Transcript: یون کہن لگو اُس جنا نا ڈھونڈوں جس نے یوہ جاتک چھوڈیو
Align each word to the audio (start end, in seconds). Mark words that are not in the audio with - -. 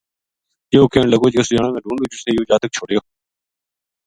یون 0.73 0.87
کہن 0.93 1.07
لگو 1.11 1.27
اُس 1.35 1.47
جنا 1.51 1.65
نا 1.73 1.79
ڈھونڈوں 1.83 2.09
جس 2.11 2.21
نے 2.25 2.31
یوہ 2.33 2.47
جاتک 2.49 2.69
چھوڈیو 2.75 2.99